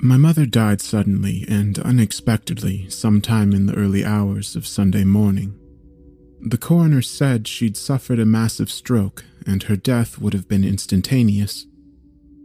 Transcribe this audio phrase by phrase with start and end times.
[0.00, 5.58] My mother died suddenly and unexpectedly sometime in the early hours of Sunday morning.
[6.40, 11.66] The coroner said she'd suffered a massive stroke and her death would have been instantaneous.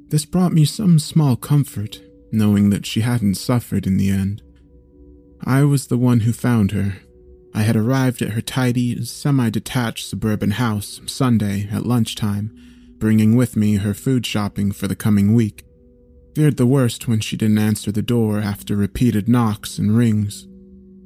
[0.08, 4.42] This brought me some small comfort, knowing that she hadn't suffered in the end.
[5.44, 7.02] I was the one who found her.
[7.54, 12.52] I had arrived at her tidy, semi detached suburban house Sunday at lunchtime,
[12.98, 15.66] bringing with me her food shopping for the coming week.
[16.36, 20.48] Feared the worst when she didn't answer the door after repeated knocks and rings.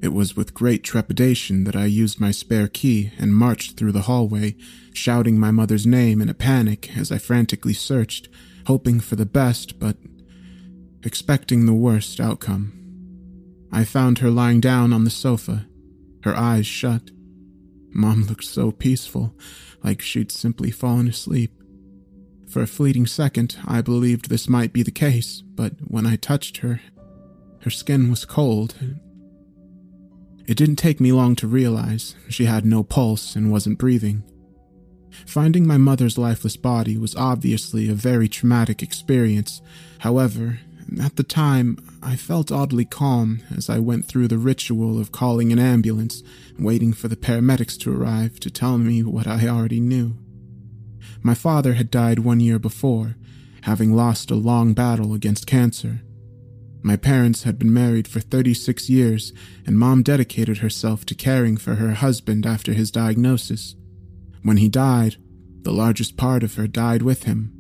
[0.02, 4.04] It was with great trepidation that I used my spare key and marched through the
[4.04, 4.56] hallway,
[4.94, 8.30] shouting my mother's name in a panic as I frantically searched,
[8.68, 9.98] hoping for the best but
[11.04, 12.74] expecting the worst outcome.
[13.72, 15.68] I found her lying down on the sofa,
[16.24, 17.12] her eyes shut.
[17.90, 19.34] Mom looked so peaceful,
[19.84, 21.57] like she'd simply fallen asleep.
[22.50, 26.58] For a fleeting second, I believed this might be the case, but when I touched
[26.58, 26.80] her,
[27.62, 28.76] her skin was cold.
[30.48, 34.24] It didn't take me long to realize she had no pulse and wasn't breathing.
[35.26, 39.62] Finding my mother's lifeless body was obviously a very traumatic experience.
[40.00, 40.60] However,
[41.02, 45.52] at the time, I felt oddly calm as I went through the ritual of calling
[45.52, 46.24] an ambulance,
[46.58, 50.16] waiting for the paramedics to arrive to tell me what I already knew.
[51.22, 53.16] My father had died one year before,
[53.64, 56.02] having lost a long battle against cancer.
[56.82, 59.34] My parents had been married for 36 years,
[59.66, 63.76] and mom dedicated herself to caring for her husband after his diagnosis.
[64.44, 65.18] When he died,
[65.64, 67.52] the largest part of her died with him.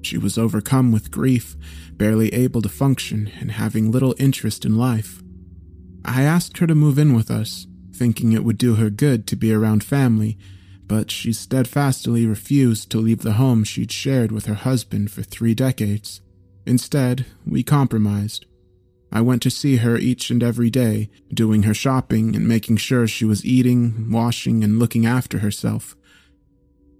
[0.00, 1.56] She was overcome with grief,
[1.92, 5.20] barely able to function, and having little interest in life.
[6.04, 9.36] I asked her to move in with us, thinking it would do her good to
[9.36, 10.38] be around family
[10.86, 15.54] but she steadfastly refused to leave the home she'd shared with her husband for three
[15.54, 16.20] decades.
[16.64, 18.46] Instead, we compromised.
[19.12, 23.06] I went to see her each and every day, doing her shopping and making sure
[23.06, 25.96] she was eating, washing, and looking after herself.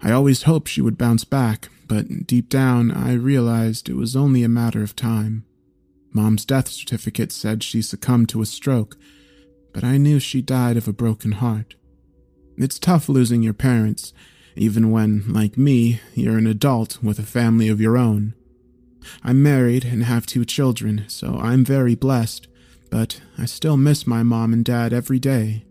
[0.03, 4.43] I always hoped she would bounce back, but deep down I realized it was only
[4.43, 5.45] a matter of time.
[6.13, 8.97] Mom's death certificate said she succumbed to a stroke,
[9.73, 11.75] but I knew she died of a broken heart.
[12.59, 14.15] It's tough losing your parents,
[14.57, 18.35] even when, like me, you're an adult with a family of your own.
[19.23, 22.49] I'm married and have two children, so I'm very blessed,
[22.91, 25.65] but I still miss my mom and dad every day.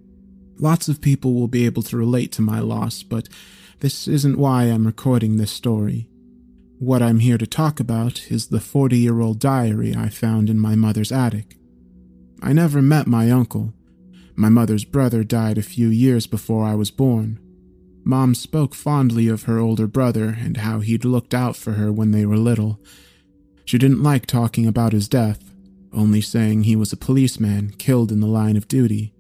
[0.57, 3.27] Lots of people will be able to relate to my loss, but
[3.79, 6.07] this isn't why I'm recording this story.
[6.79, 10.59] What I'm here to talk about is the 40 year old diary I found in
[10.59, 11.57] my mother's attic.
[12.41, 13.73] I never met my uncle,
[14.35, 17.39] my mother's brother died a few years before I was born.
[18.03, 22.11] Mom spoke fondly of her older brother and how he'd looked out for her when
[22.11, 22.79] they were little.
[23.65, 25.55] She didn't like talking about his death,
[25.91, 29.13] only saying he was a policeman killed in the line of duty.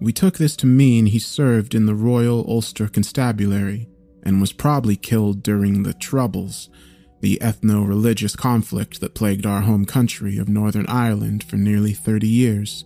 [0.00, 3.88] We took this to mean he served in the Royal Ulster Constabulary
[4.22, 6.68] and was probably killed during the Troubles,
[7.20, 12.26] the ethno religious conflict that plagued our home country of Northern Ireland for nearly 30
[12.26, 12.84] years.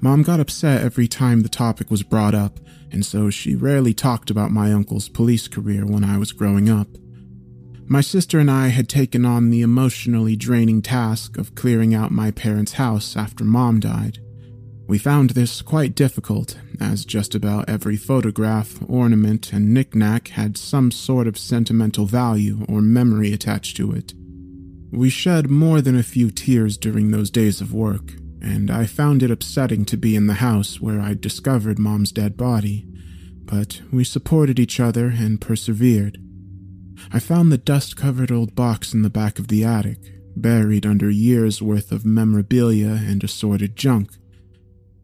[0.00, 2.60] Mom got upset every time the topic was brought up,
[2.92, 6.88] and so she rarely talked about my uncle's police career when I was growing up.
[7.86, 12.30] My sister and I had taken on the emotionally draining task of clearing out my
[12.30, 14.18] parents' house after mom died.
[14.86, 20.90] We found this quite difficult, as just about every photograph, ornament, and knickknack had some
[20.90, 24.14] sort of sentimental value or memory attached to it.
[24.92, 29.22] We shed more than a few tears during those days of work, and I found
[29.22, 32.86] it upsetting to be in the house where I'd discovered Mom's dead body,
[33.44, 36.18] but we supported each other and persevered.
[37.12, 39.98] I found the dust covered old box in the back of the attic,
[40.36, 44.16] buried under years' worth of memorabilia and assorted junk.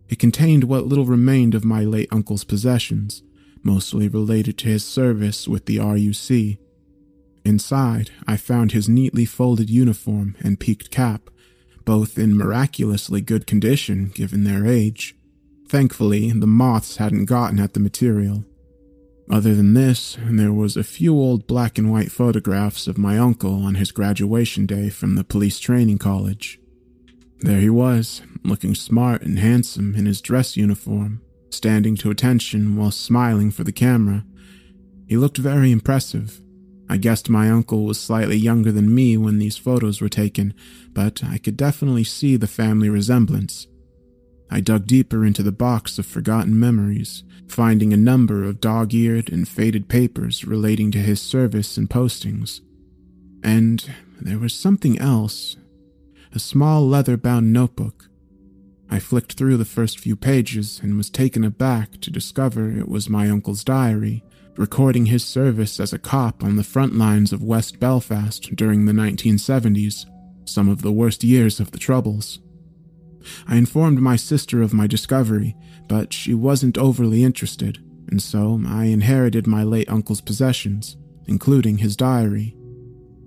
[0.08, 3.22] It contained what little remained of my late uncle's possessions,
[3.62, 6.58] mostly related to his service with the RUC.
[7.44, 11.30] Inside, I found his neatly folded uniform and peaked cap,
[11.86, 15.16] both in miraculously good condition given their age.
[15.68, 18.44] Thankfully, the moths hadn't gotten at the material.
[19.30, 23.64] Other than this, there was a few old black and white photographs of my uncle
[23.64, 26.60] on his graduation day from the police training college.
[27.40, 32.92] There he was, looking smart and handsome in his dress uniform, standing to attention while
[32.92, 34.24] smiling for the camera.
[35.08, 36.40] He looked very impressive,
[36.88, 40.54] I guessed my uncle was slightly younger than me when these photos were taken,
[40.92, 43.66] but I could definitely see the family resemblance.
[44.48, 49.32] I dug deeper into the box of forgotten memories, finding a number of dog eared
[49.32, 52.60] and faded papers relating to his service and postings.
[53.42, 53.84] And
[54.20, 55.56] there was something else.
[56.32, 58.08] a small leather bound notebook.
[58.90, 63.08] I flicked through the first few pages and was taken aback to discover it was
[63.08, 64.22] my uncle's diary,
[64.58, 68.92] recording his service as a cop on the front lines of West Belfast during the
[68.92, 70.06] 1970s,
[70.44, 72.38] some of the worst years of the Troubles.
[73.46, 75.56] I informed my sister of my discovery,
[75.88, 77.78] but she wasn't overly interested,
[78.10, 82.56] and so I inherited my late uncle's possessions, including his diary.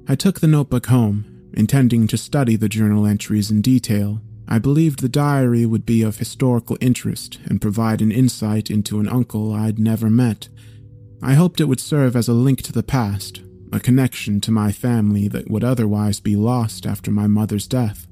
[0.08, 4.22] I took the notebook home, intending to study the journal entries in detail.
[4.48, 9.08] I believed the diary would be of historical interest and provide an insight into an
[9.08, 10.50] uncle I'd never met.
[11.22, 13.42] I hoped it would serve as a link to the past,
[13.74, 18.08] a connection to my family that would otherwise be lost after my mother's death.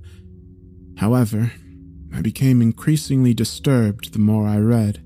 [0.98, 1.54] However,
[2.13, 5.04] I became increasingly disturbed the more I read.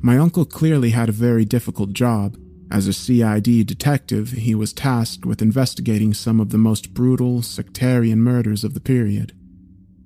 [0.00, 2.36] My uncle clearly had a very difficult job.
[2.70, 8.20] As a CID detective, he was tasked with investigating some of the most brutal, sectarian
[8.20, 9.32] murders of the period,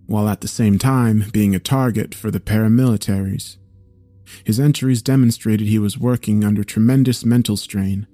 [0.06, 3.58] while at the same time being a target for the paramilitaries.
[4.44, 8.06] His entries demonstrated he was working under tremendous mental strain.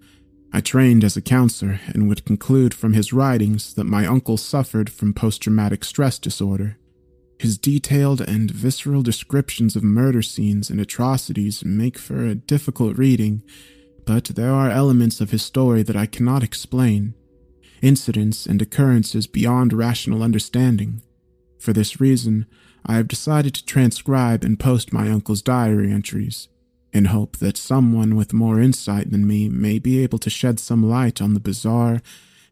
[0.53, 4.91] I trained as a counselor and would conclude from his writings that my uncle suffered
[4.91, 6.77] from post traumatic stress disorder.
[7.39, 13.43] His detailed and visceral descriptions of murder scenes and atrocities make for a difficult reading,
[14.05, 17.15] but there are elements of his story that I cannot explain,
[17.81, 21.03] incidents and occurrences beyond rational understanding.
[21.59, 22.47] For this reason,
[22.87, 26.49] I have decided to transcribe and post my uncle's diary entries,
[26.93, 30.89] in hope that someone with more insight than me may be able to shed some
[30.89, 32.03] light on the bizarre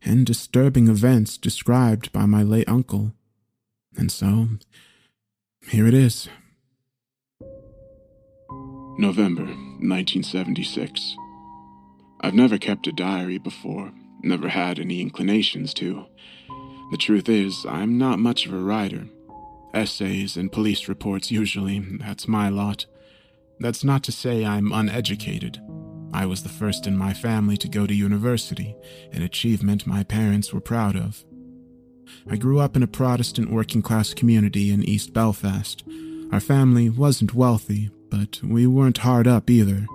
[0.02, 3.12] and disturbing events described by my late uncle.
[3.96, 4.48] And so,
[5.68, 6.28] here it is.
[8.98, 11.16] November 1976.
[12.20, 13.92] I've never kept a diary before,
[14.22, 16.06] never had any inclinations to.
[16.90, 19.06] The truth is, I'm not much of a writer.
[19.74, 22.86] Essays and police reports, usually, that's my lot.
[23.60, 25.60] That's not to say I'm uneducated.
[26.12, 28.74] I was the first in my family to go to university,
[29.12, 31.24] an achievement my parents were proud of.
[32.30, 35.84] I grew up in a Protestant working class community in East Belfast.
[36.32, 39.86] Our family wasn't wealthy, but we weren't hard up either.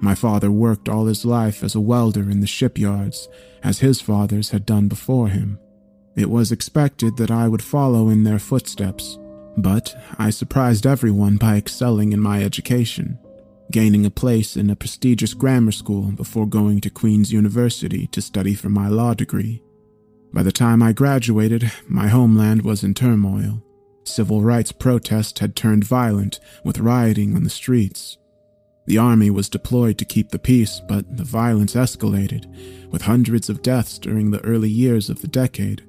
[0.00, 3.28] My father worked all his life as a welder in the shipyards,
[3.62, 5.58] as his fathers had done before him.
[6.14, 9.18] It was expected that I would follow in their footsteps,
[9.56, 13.18] but I surprised everyone by excelling in my education,
[13.70, 18.54] gaining a place in a prestigious grammar school before going to Queen's University to study
[18.54, 19.62] for my law degree.
[20.34, 23.62] By the time I graduated, my homeland was in turmoil.
[24.04, 28.18] Civil rights protests had turned violent, with rioting on the streets.
[28.86, 32.46] The army was deployed to keep the peace, but the violence escalated,
[32.90, 35.84] with hundreds of deaths during the early years of the decade.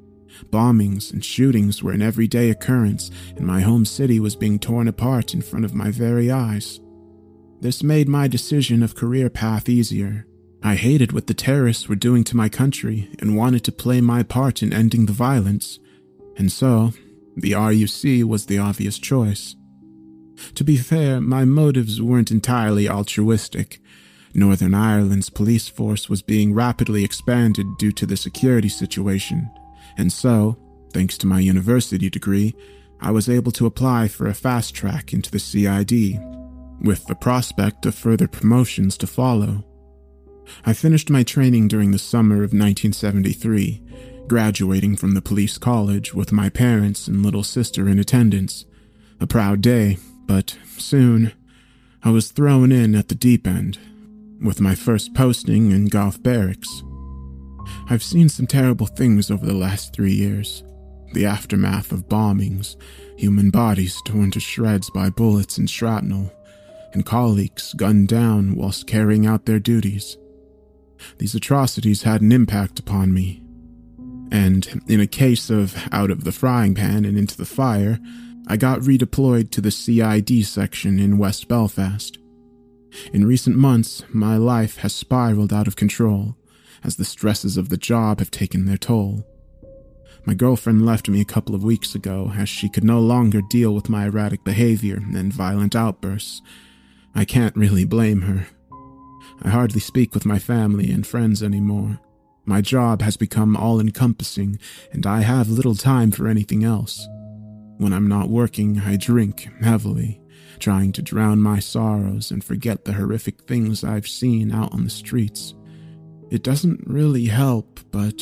[0.50, 5.34] Bombings and shootings were an everyday occurrence, and my home city was being torn apart
[5.34, 6.80] in front of my very eyes.
[7.62, 10.26] This made my decision of career path easier.
[10.62, 14.24] I hated what the terrorists were doing to my country and wanted to play my
[14.24, 15.80] part in ending the violence,
[16.38, 16.94] and so
[17.36, 19.56] the RUC was the obvious choice.
[20.56, 23.80] To be fair, my motives weren't entirely altruistic.
[24.34, 29.50] Northern Ireland's police force was being rapidly expanded due to the security situation,
[29.98, 30.58] and so,
[30.94, 32.56] thanks to my university degree,
[33.02, 36.20] I was able to apply for a fast track into the CID,
[36.82, 39.66] with the prospect of further promotions to follow.
[40.66, 43.82] I finished my training during the summer of 1973,
[44.28, 48.66] graduating from the police college with my parents and little sister in attendance.
[49.20, 51.34] A proud day, but soon
[52.04, 53.80] I was thrown in at the deep end,
[54.42, 56.84] with my first posting in Gough Barracks.
[57.90, 60.64] I've seen some terrible things over the last three years
[61.14, 62.76] the aftermath of bombings,
[63.18, 66.32] human bodies torn to shreds by bullets and shrapnel,
[66.94, 70.18] and colleagues gunned down whilst carrying out their duties.
[71.20, 73.42] These atrocities had an impact upon me.
[74.32, 78.00] And in a case of out of the frying pan and into the fire,
[78.48, 82.18] I got redeployed to the CID section in West Belfast.
[83.14, 86.36] In recent months, my life has spiraled out of control
[86.84, 89.26] as the stresses of the job have taken their toll.
[90.26, 93.74] My girlfriend left me a couple of weeks ago as she could no longer deal
[93.74, 96.42] with my erratic behavior and violent outbursts.
[97.14, 98.48] I can't really blame her.
[99.42, 102.00] I hardly speak with my family and friends anymore.
[102.46, 104.60] My job has become all encompassing,
[104.92, 107.08] and I have little time for anything else.
[107.78, 110.22] When I'm not working, I drink heavily,
[110.60, 114.90] trying to drown my sorrows and forget the horrific things I've seen out on the
[114.90, 115.54] streets.
[116.34, 118.20] It doesn't really help, but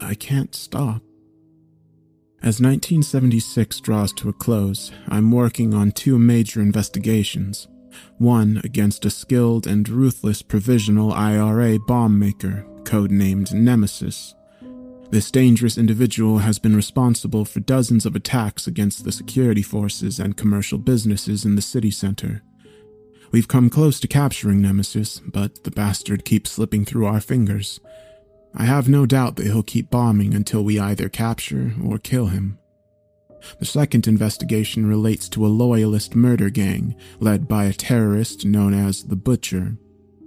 [0.00, 1.02] I can't stop.
[2.42, 7.68] As 1976 draws to a close, I'm working on two major investigations.
[8.16, 14.34] One against a skilled and ruthless provisional IRA bomb maker, codenamed Nemesis.
[15.10, 20.38] This dangerous individual has been responsible for dozens of attacks against the security forces and
[20.38, 22.42] commercial businesses in the city center.
[23.32, 27.78] We've come close to capturing Nemesis, but the bastard keeps slipping through our fingers.
[28.54, 32.58] I have no doubt that he'll keep bombing until we either capture or kill him.
[33.60, 39.04] The second investigation relates to a loyalist murder gang led by a terrorist known as
[39.04, 39.76] the Butcher.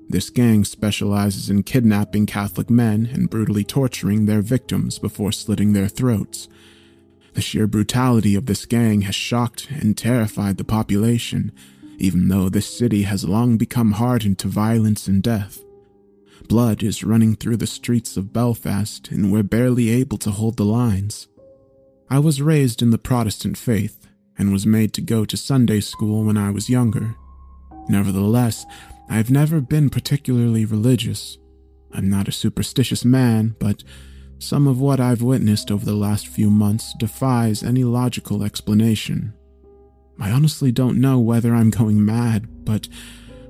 [0.10, 5.88] This gang specializes in kidnapping Catholic men and brutally torturing their victims before slitting their
[5.88, 6.48] throats.
[7.34, 11.52] The sheer brutality of this gang has shocked and terrified the population,
[12.04, 15.64] even though this city has long become hardened to violence and death.
[16.50, 20.66] Blood is running through the streets of Belfast, and we're barely able to hold the
[20.66, 21.30] lines.
[22.10, 24.06] I was raised in the Protestant faith
[24.38, 27.16] and was made to go to Sunday school when I was younger.
[27.88, 28.66] Nevertheless,
[29.10, 31.38] I've never been particularly religious.
[31.94, 33.82] I'm not a superstitious man, but
[34.40, 39.34] some of what I've witnessed over the last few months defies any logical explanation.
[40.24, 42.88] I honestly don't know whether I'm going mad, but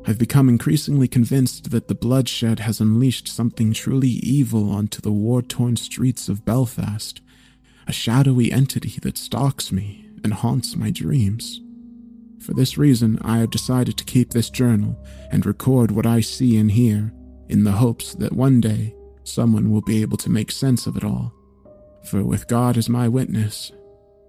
[0.08, 5.44] I've become increasingly convinced that the bloodshed has unleashed something truly evil onto the war
[5.44, 7.22] torn streets of Belfast,
[7.86, 11.62] a shadowy entity that stalks me and haunts my dreams.
[12.39, 14.98] For this reason, I have decided to keep this journal
[15.32, 17.13] and record what I see and hear,
[17.50, 21.03] in the hopes that one day someone will be able to make sense of it
[21.03, 21.36] all.
[22.06, 23.72] For with God as my witness,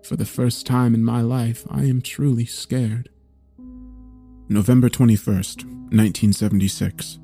[0.04, 3.08] for the first time in my life, I am truly scared.
[4.48, 7.18] November 21st, 1976.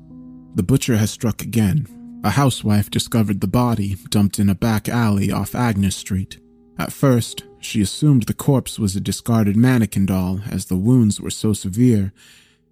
[0.55, 1.87] The butcher has struck again.
[2.23, 6.39] A housewife discovered the body dumped in a back alley off Agnes Street.
[6.79, 11.29] At first, she assumed the corpse was a discarded mannequin doll as the wounds were
[11.29, 12.11] so severe.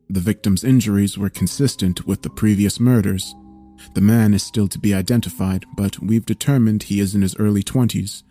[0.09, 3.35] The victim's injuries were consistent with the previous murders.
[3.93, 7.63] The man is still to be identified, but we've determined he is in his early
[7.63, 8.23] 20s.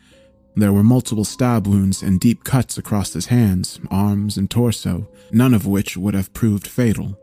[0.59, 5.55] There were multiple stab wounds and deep cuts across his hands, arms, and torso, none
[5.55, 7.17] of which would have proved fatal.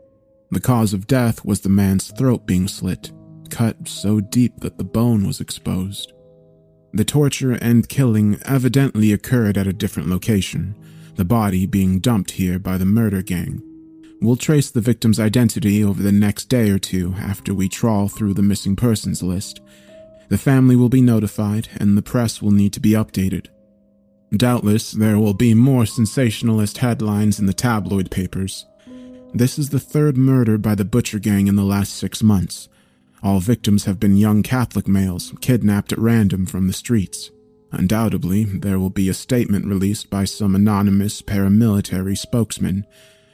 [0.50, 3.12] The cause of death was the man's throat being slit,
[3.50, 6.14] cut so deep that the bone was exposed.
[6.94, 10.74] The torture and killing evidently occurred at a different location,
[11.16, 13.62] the body being dumped here by the murder gang.
[14.22, 18.32] We'll trace the victim's identity over the next day or two after we trawl through
[18.32, 19.60] the missing persons list
[20.28, 23.46] the family will be notified, and the press will need to be updated.
[24.32, 28.66] Doubtless, there will be more sensationalist headlines in the tabloid papers.
[29.32, 32.68] This is the third murder by the Butcher Gang in the last six months.
[33.22, 37.30] All victims have been young Catholic males, kidnapped at random from the streets.
[37.72, 42.86] Undoubtedly, there will be a statement released by some anonymous paramilitary spokesman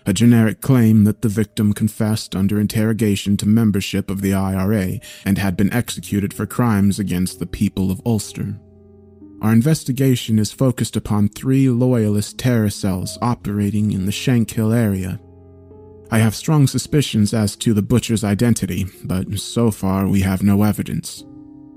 [0.07, 5.39] a generic claim that the victim confessed under interrogation to membership of the IRA and
[5.39, 8.59] had been executed for crimes against the people of Ulster.
[9.41, 15.19] Our investigation is focused upon three loyalist terror cells operating in the Shankill area.
[16.13, 20.63] I have strong suspicions as to the butcher's identity, but so far we have no
[20.63, 21.25] evidence.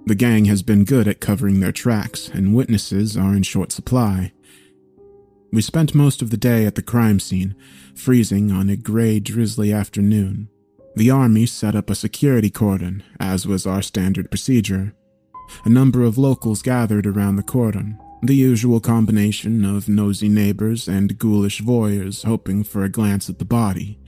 [0.07, 4.33] The gang has been good at covering their tracks, and witnesses are in short supply.
[5.51, 7.55] We spent most of the day at the crime scene,
[7.95, 10.49] freezing on a gray, drizzly afternoon.
[10.95, 14.93] The army set up a security cordon, as was our standard procedure.
[15.63, 21.17] A number of locals gathered around the cordon, the usual combination of nosy neighbors and
[21.19, 23.99] ghoulish voyeurs hoping for a glance at the body.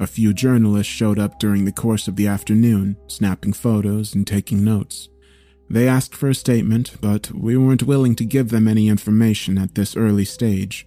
[0.00, 4.64] A few journalists showed up during the course of the afternoon, snapping photos and taking
[4.64, 5.08] notes.
[5.68, 9.74] They asked for a statement, but we weren't willing to give them any information at
[9.74, 10.86] this early stage.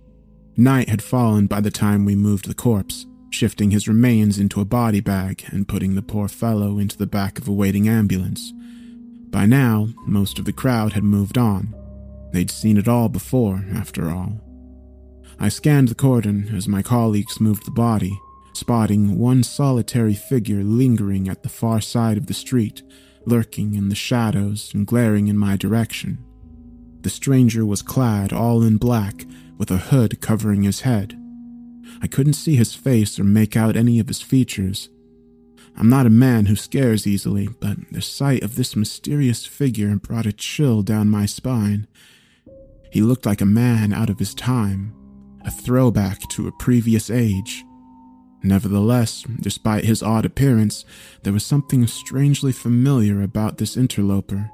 [0.56, 4.66] Night had fallen by the time we moved the corpse, shifting his remains into a
[4.66, 8.54] body bag and putting the poor fellow into the back of a waiting ambulance.
[9.30, 11.76] By now, most of the crowd had moved on.
[12.32, 14.42] They'd seen it all before, after all.
[15.40, 18.20] I scanned the cordon as my colleagues moved the body,
[18.54, 22.82] spotting one solitary figure lingering at the far side of the street
[23.28, 26.18] lurking in the shadows and glaring in my direction.
[27.02, 29.26] The stranger was clad all in black,
[29.58, 31.20] with a hood covering his head.
[32.02, 34.90] I couldn't see his face or make out any of his features.
[35.76, 40.26] I'm not a man who scares easily, but the sight of this mysterious figure brought
[40.26, 41.88] a chill down my spine.
[42.92, 44.94] He looked like a man out of his time,
[45.46, 47.64] a throwback to a previous age.
[48.44, 50.86] Nevertheless, despite his odd appearance,
[51.24, 54.52] there was something strangely familiar about this interloper,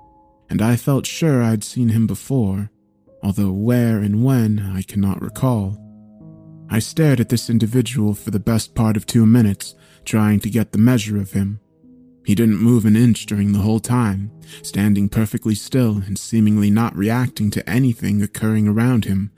[0.49, 2.71] and I felt sure I'd seen him before,
[3.21, 5.77] although where and when I cannot recall.
[6.69, 9.75] I stared at this individual for the best part of two minutes,
[10.05, 11.59] trying to get the measure of him.
[12.25, 16.95] He didn't move an inch during the whole time, standing perfectly still and seemingly not
[16.95, 19.31] reacting to anything occurring around him.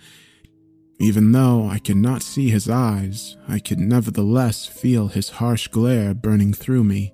[0.99, 6.13] Even though I could not see his eyes, I could nevertheless feel his harsh glare
[6.13, 7.13] burning through me.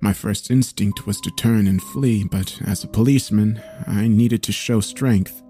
[0.00, 4.52] My first instinct was to turn and flee, but as a policeman, I needed to
[4.52, 5.42] show strength.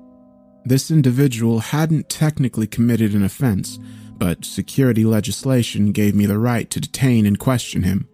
[0.64, 3.78] This individual hadn't technically committed an offense,
[4.16, 8.08] but security legislation gave me the right to detain and question him.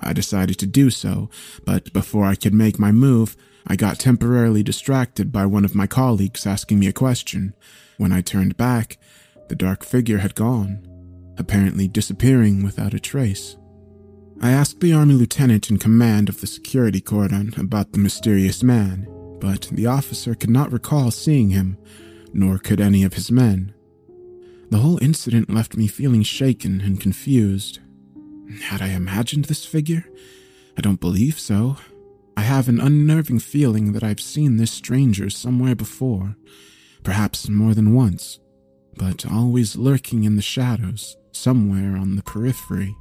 [0.00, 1.30] I decided to do so,
[1.64, 3.36] but before I could make my move,
[3.66, 7.54] I got temporarily distracted by one of my colleagues asking me a question.
[7.98, 8.98] When I turned back,
[9.48, 10.86] the dark figure had gone,
[11.38, 13.56] apparently disappearing without a trace.
[14.40, 19.06] I asked the army lieutenant in command of the security cordon about the mysterious man,
[19.40, 21.78] but the officer could not recall seeing him,
[22.34, 23.72] nor could any of his men.
[24.70, 27.78] The whole incident left me feeling shaken and confused.
[28.64, 30.04] Had I imagined this figure?
[30.76, 31.76] I don't believe so.
[32.36, 36.36] I have an unnerving feeling that I've seen this stranger somewhere before,
[37.06, 38.40] perhaps more than once,
[38.96, 42.96] but always lurking in the shadows, somewhere on the periphery.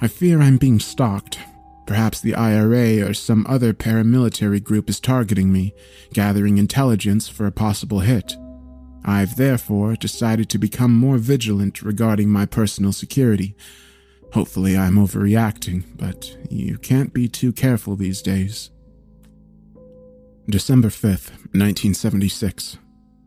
[0.00, 1.38] I fear I'm being stalked.
[1.86, 5.72] Perhaps the IRA or some other paramilitary group is targeting me,
[6.12, 8.36] gathering intelligence for a possible hit.
[9.04, 13.54] I've therefore decided to become more vigilant regarding my personal security,
[14.32, 18.70] Hopefully, I'm overreacting, but you can't be too careful these days.
[20.48, 22.78] December 5th, 1976.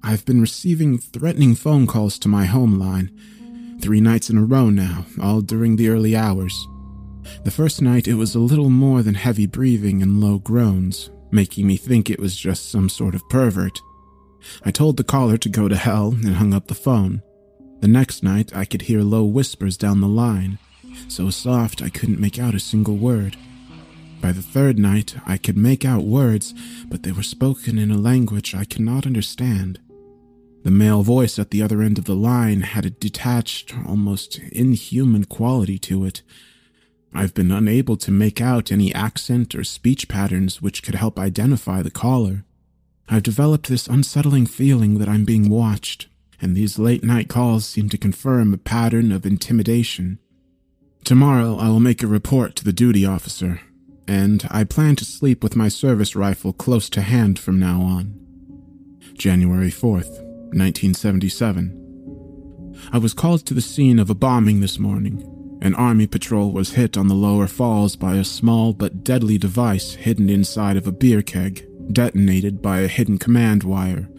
[0.04, 3.12] I've been receiving threatening phone calls to my home line.
[3.82, 6.68] Three nights in a row now, all during the early hours.
[7.44, 11.68] The first night, it was a little more than heavy breathing and low groans, making
[11.68, 13.80] me think it was just some sort of pervert.
[14.64, 17.22] I told the caller to go to hell and hung up the phone.
[17.82, 20.60] The next night, I could hear low whispers down the line
[21.08, 23.38] so soft I couldn't make out a single word.
[24.22, 26.54] By the third night, I could make out words,
[26.88, 29.80] but they were spoken in a language I could not understand.
[30.64, 35.24] The male voice at the other end of the line had a detached, almost inhuman
[35.24, 36.22] quality to it.
[37.14, 41.82] I've been unable to make out any accent or speech patterns which could help identify
[41.82, 42.44] the caller.
[43.08, 46.08] I've developed this unsettling feeling that I'm being watched,
[46.42, 50.20] and these late night calls seem to confirm a pattern of intimidation.
[51.04, 53.62] Tomorrow I will make a report to the duty officer,
[54.08, 58.14] and I plan to sleep with my service rifle close to hand from now on.
[59.16, 61.80] January 4th, 1977.
[62.92, 65.24] I was called to the scene of a bombing this morning.
[65.62, 69.94] An army patrol was hit on the lower falls by a small but deadly device
[69.96, 74.10] hidden inside of a beer keg, detonated by a hidden command wire.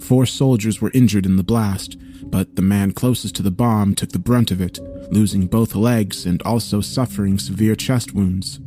[0.00, 4.10] Four soldiers were injured in the blast, but the man closest to the bomb took
[4.10, 4.78] the brunt of it,
[5.10, 8.60] losing both legs and also suffering severe chest wounds.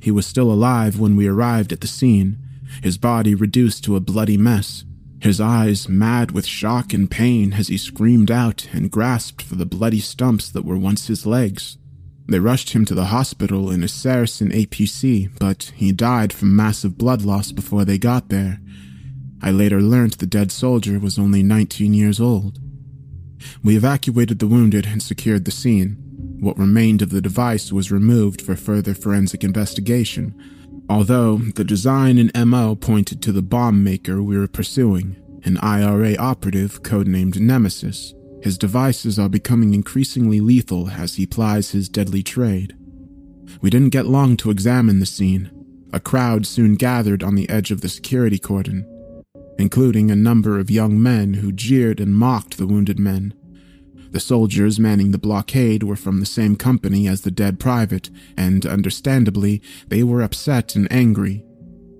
[0.00, 2.38] He was still alive when we arrived at the scene,
[2.82, 4.84] his body reduced to a bloody mess,
[5.24, 9.64] his eyes mad with shock and pain as he screamed out and grasped for the
[9.64, 11.78] bloody stumps that were once his legs.
[12.28, 16.98] They rushed him to the hospital in a Saracen APC, but he died from massive
[16.98, 18.60] blood loss before they got there.
[19.42, 22.58] I later learned the dead soldier was only 19 years old.
[23.62, 25.96] We evacuated the wounded and secured the scene.
[26.40, 30.34] What remained of the device was removed for further forensic investigation,
[30.88, 36.16] although the design and MO pointed to the bomb maker we were pursuing, an IRA
[36.16, 38.14] operative codenamed Nemesis.
[38.42, 42.74] His devices are becoming increasingly lethal as he plies his deadly trade.
[43.60, 45.50] We didn't get long to examine the scene.
[45.92, 48.86] A crowd soon gathered on the edge of the security cordon,
[49.58, 53.32] including a number of young men who jeered and mocked the wounded men.
[54.14, 58.64] The soldiers manning the blockade were from the same company as the dead private, and
[58.64, 61.44] understandably, they were upset and angry.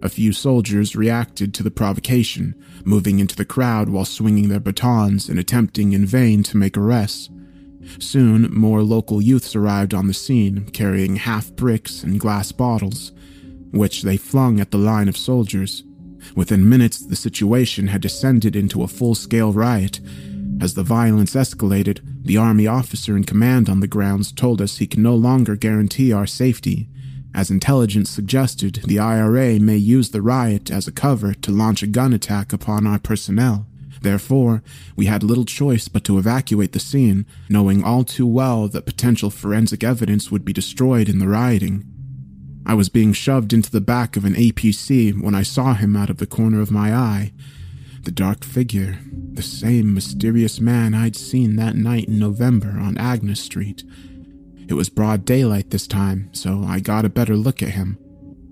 [0.01, 5.29] A few soldiers reacted to the provocation, moving into the crowd while swinging their batons
[5.29, 7.31] and attempting in vain to make arrests.
[7.99, 13.11] Soon, more local youths arrived on the scene, carrying half bricks and glass bottles,
[13.73, 15.83] which they flung at the line of soldiers.
[16.37, 19.99] Within minutes, the situation had descended into a full scale riot.
[20.61, 24.87] As the violence escalated, the army officer in command on the grounds told us he
[24.87, 26.89] can no longer guarantee our safety.
[27.35, 31.89] As intelligence suggested, the IRA may use the riot as a cover to launch a
[31.89, 33.67] gun attack upon our personnel.
[34.01, 34.63] Therefore,
[34.97, 39.31] we had little choice but to evacuate the scene, knowing all too well that potential
[39.31, 41.85] forensic evidence would be destroyed in the rioting.
[42.67, 46.11] I was being shoved into the back of an APC when I saw him out
[46.11, 47.33] of the corner of my eye.
[48.05, 48.99] The dark figure,
[49.33, 53.83] the same mysterious man I'd seen that night in November on Agnes Street.
[54.69, 57.99] It was broad daylight this time, so I got a better look at him.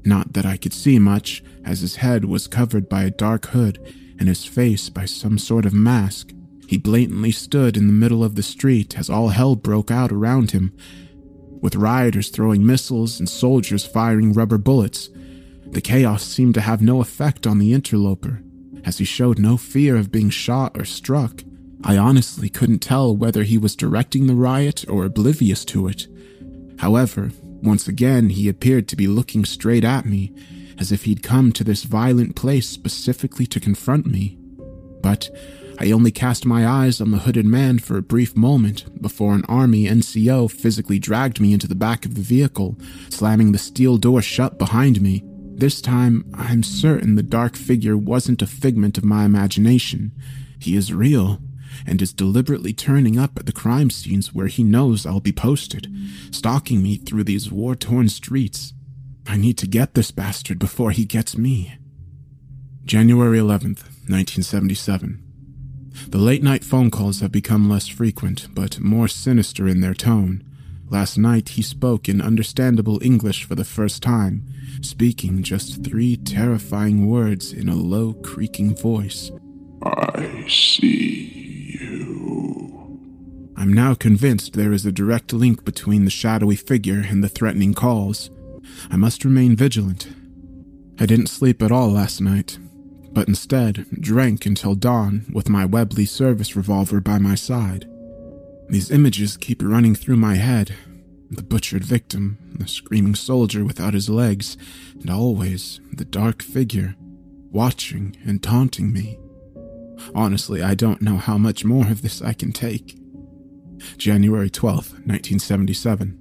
[0.04, 3.78] Not that I could see much, as his head was covered by a dark hood
[4.18, 6.32] and his face by some sort of mask.
[6.66, 10.52] He blatantly stood in the middle of the street as all hell broke out around
[10.52, 10.72] him,
[11.60, 15.10] with rioters throwing missiles and soldiers firing rubber bullets.
[15.66, 18.42] The chaos seemed to have no effect on the interloper,
[18.84, 21.42] as he showed no fear of being shot or struck.
[21.84, 26.06] I honestly couldn't tell whether he was directing the riot or oblivious to it.
[26.78, 30.32] However, once again he appeared to be looking straight at me,
[30.78, 34.36] as if he'd come to this violent place specifically to confront me.
[35.00, 35.30] But
[35.78, 39.44] I only cast my eyes on the hooded man for a brief moment before an
[39.48, 42.76] army NCO physically dragged me into the back of the vehicle,
[43.10, 45.24] slamming the steel door shut behind me.
[45.54, 50.12] This time, I'm certain the dark figure wasn't a figment of my imagination.
[50.58, 51.40] He is real,
[51.86, 55.92] and is deliberately turning up at the crime scenes where he knows I'll be posted,
[56.30, 58.72] stalking me through these war torn streets.
[59.26, 61.76] I need to get this bastard before he gets me.
[62.84, 65.22] January 11th, 1977.
[66.08, 70.42] The late night phone calls have become less frequent, but more sinister in their tone.
[70.92, 74.46] Last night he spoke in understandable English for the first time,
[74.82, 79.30] speaking just three terrifying words in a low, creaking voice.
[79.82, 83.00] I see you.
[83.56, 87.72] I'm now convinced there is a direct link between the shadowy figure and the threatening
[87.72, 88.28] calls.
[88.90, 90.12] I must remain vigilant.
[91.00, 92.58] I didn't sleep at all last night,
[93.12, 97.88] but instead drank until dawn with my Webley service revolver by my side.
[98.72, 100.74] These images keep running through my head
[101.30, 104.56] the butchered victim, the screaming soldier without his legs,
[104.98, 106.94] and always the dark figure,
[107.50, 109.18] watching and taunting me.
[110.14, 112.96] Honestly, I don't know how much more of this I can take.
[113.98, 116.18] January 12th, 1977.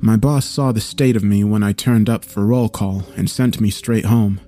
[0.00, 3.30] My boss saw the state of me when I turned up for roll call and
[3.30, 4.40] sent me straight home.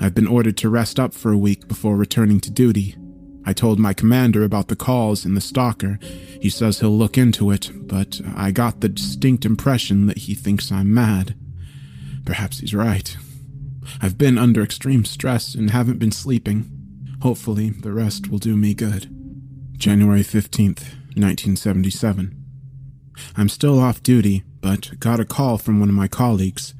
[0.00, 2.96] I've been ordered to rest up for a week before returning to duty.
[3.46, 6.00] I told my commander about the calls and the stalker.
[6.40, 10.72] He says he'll look into it, but I got the distinct impression that he thinks
[10.72, 11.36] I'm mad.
[12.24, 13.16] Perhaps he's right.
[14.02, 16.68] I've been under extreme stress and haven't been sleeping.
[17.22, 19.08] Hopefully, the rest will do me good.
[19.78, 20.82] January 15th,
[21.14, 22.34] 1977.
[23.36, 26.74] I'm still off duty, but got a call from one of my colleagues.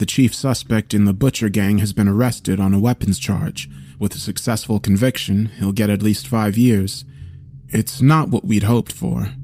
[0.00, 3.68] The chief suspect in the Butcher gang has been arrested on a weapons charge.
[3.98, 7.04] With a successful conviction, he'll get at least five years.
[7.68, 9.34] It's not what we'd hoped for.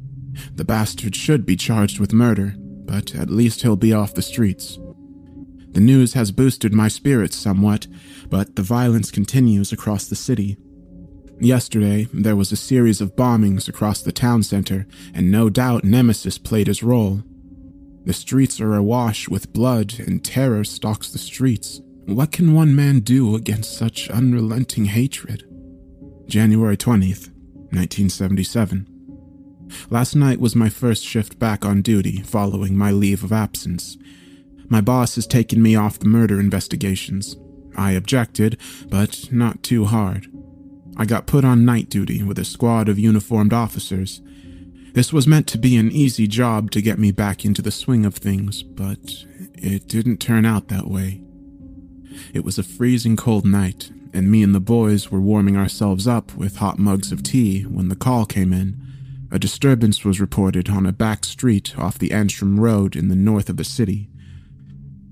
[0.54, 4.78] The bastard should be charged with murder, but at least he'll be off the streets.
[5.72, 7.86] The news has boosted my spirits somewhat,
[8.30, 10.56] but the violence continues across the city.
[11.38, 16.38] Yesterday, there was a series of bombings across the town center, and no doubt Nemesis
[16.38, 17.24] played his role.
[18.06, 21.80] The streets are awash with blood, and terror stalks the streets.
[22.04, 25.42] What can one man do against such unrelenting hatred?
[26.28, 27.30] January 20th,
[27.72, 28.86] 1977.
[29.90, 33.98] Last night was my first shift back on duty following my leave of absence.
[34.68, 37.36] My boss has taken me off the murder investigations.
[37.76, 38.56] I objected,
[38.88, 40.28] but not too hard.
[40.96, 44.22] I got put on night duty with a squad of uniformed officers.
[44.96, 48.06] This was meant to be an easy job to get me back into the swing
[48.06, 51.20] of things, but it didn't turn out that way.
[52.32, 56.34] It was a freezing cold night, and me and the boys were warming ourselves up
[56.34, 58.80] with hot mugs of tea when the call came in.
[59.30, 63.50] A disturbance was reported on a back street off the Antrim Road in the north
[63.50, 64.08] of the city.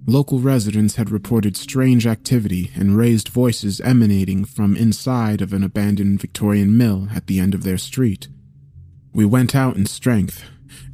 [0.06, 6.22] Local residents had reported strange activity and raised voices emanating from inside of an abandoned
[6.22, 8.28] Victorian mill at the end of their street.
[9.14, 10.42] We went out in strength,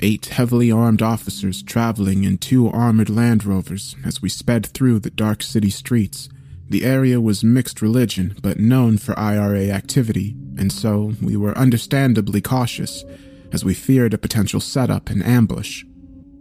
[0.01, 5.09] eight heavily armed officers traveling in two armored Land Rovers as we sped through the
[5.09, 6.29] dark city streets.
[6.69, 12.43] The area was mixed religion, but known for IRA activity, and so we were understandably
[12.43, 13.07] cautious,
[13.53, 15.85] as we feared a potential setup and ambush.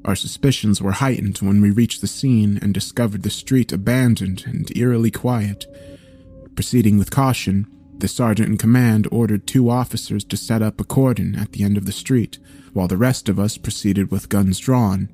[0.04, 4.70] Our suspicions were heightened when we reached the scene and discovered the street abandoned and
[4.78, 5.66] eerily quiet.
[6.56, 7.68] Proceeding with caution,
[8.00, 11.78] the sergeant in command ordered two officers to set up a cordon at the end
[11.78, 12.38] of the street,
[12.74, 15.10] while the rest of us proceeded with guns drawn.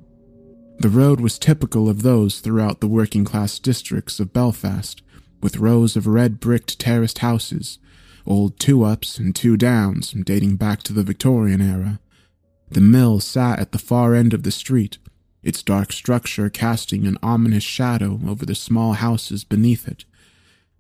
[0.80, 5.02] The road was typical of those throughout the working class districts of Belfast,
[5.42, 7.80] with rows of red bricked terraced houses,
[8.26, 12.00] old two ups and two downs dating back to the Victorian era.
[12.70, 14.98] The mill sat at the far end of the street,
[15.44, 20.04] its dark structure casting an ominous shadow over the small houses beneath it.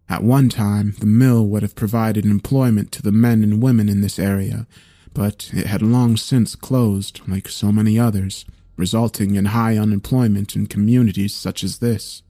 [0.07, 4.01] At one time, the mill would have provided employment to the men and women in
[4.01, 4.67] this area,
[5.13, 8.45] but it had long since closed, like so many others,
[8.77, 12.21] resulting in high unemployment in communities such as this.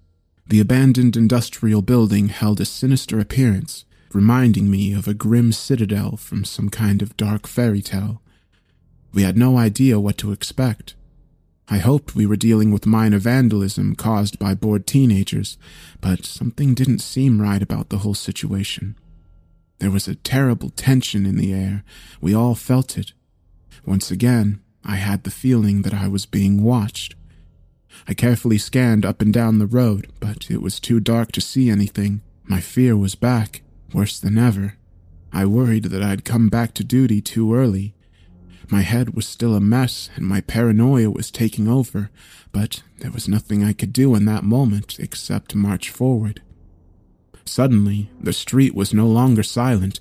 [0.47, 3.83] The abandoned industrial building held a sinister appearance,
[4.13, 8.21] reminding me of a grim citadel from some kind of dark fairy tale.
[9.13, 10.93] We had no idea what to expect.
[11.67, 15.57] I hoped we were dealing with minor vandalism caused by bored teenagers,
[15.99, 18.95] but something didn't seem right about the whole situation.
[19.79, 21.83] There was a terrible tension in the air.
[22.21, 23.13] We all felt it.
[23.85, 27.15] Once again, I had the feeling that I was being watched.
[28.07, 31.69] I carefully scanned up and down the road, but it was too dark to see
[31.69, 32.21] anything.
[32.43, 34.75] My fear was back, worse than ever.
[35.33, 37.94] I worried that I'd come back to duty too early,
[38.71, 42.09] my head was still a mess and my paranoia was taking over,
[42.51, 46.41] but there was nothing I could do in that moment except march forward.
[47.45, 49.99] Suddenly, the street was no longer silent.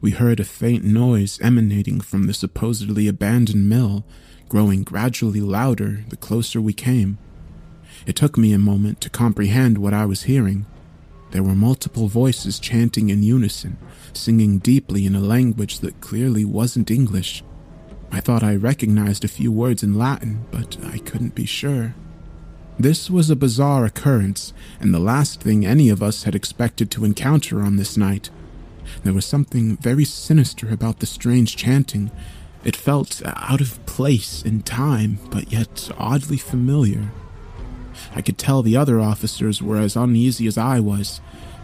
[0.00, 4.04] We heard a faint noise emanating from the supposedly abandoned mill,
[4.48, 7.18] growing gradually louder the closer we came.
[8.06, 10.66] It took me a moment to comprehend what I was hearing.
[11.30, 13.76] There were multiple voices chanting in unison,
[14.12, 17.44] singing deeply in a language that clearly wasn't English.
[18.12, 21.94] I thought I recognized a few words in Latin, but I couldn't be sure.
[22.78, 27.04] This was a bizarre occurrence, and the last thing any of us had expected to
[27.04, 28.30] encounter on this night.
[29.04, 32.10] There was something very sinister about the strange chanting.
[32.64, 37.12] It felt out of place in time, but yet oddly familiar.
[38.14, 41.20] I could tell the other officers were as uneasy as I was.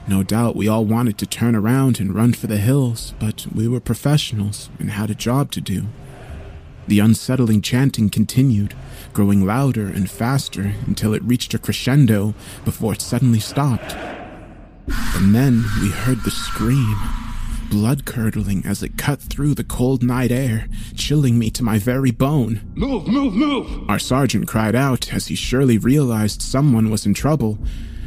[0.07, 3.67] No doubt we all wanted to turn around and run for the hills, but we
[3.67, 5.87] were professionals and had a job to do.
[6.89, 8.75] The unsettling chanting continued,
[9.13, 13.97] growing louder and faster until it reached a crescendo before it suddenly stopped.
[15.17, 16.97] And then we heard the scream,
[17.71, 22.13] blood curdling as it cut through the cold night air, chilling me to my very
[22.13, 22.61] bone.
[22.77, 23.91] Move, move, move!
[23.91, 27.59] Our sergeant cried out as he surely realized someone was in trouble.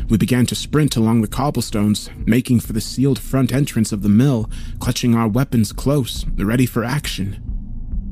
[0.07, 4.09] We began to sprint along the cobblestones, making for the sealed front entrance of the
[4.09, 7.48] mill, clutching our weapons close, ready for action.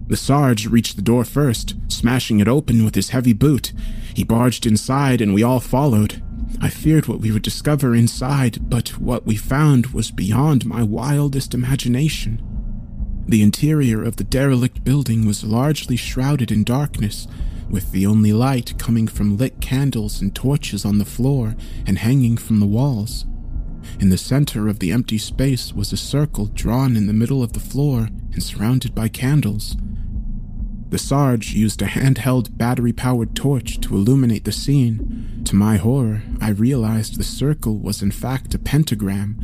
[0.07, 3.73] The Sarge reached the door first, smashing it open with his heavy boot.
[4.13, 6.23] He barged inside and we all followed.
[6.61, 11.53] I feared what we would discover inside, but what we found was beyond my wildest
[11.53, 12.41] imagination.
[13.27, 17.27] The interior of the derelict building was largely shrouded in darkness,
[17.69, 22.37] with the only light coming from lit candles and torches on the floor and hanging
[22.37, 23.25] from the walls.
[23.99, 27.51] In the center of the empty space was a circle drawn in the middle of
[27.51, 29.75] the floor and surrounded by candles.
[30.89, 35.41] The Sarge used a handheld battery powered torch to illuminate the scene.
[35.43, 39.37] To my horror, I realized the circle was in fact a pentagram,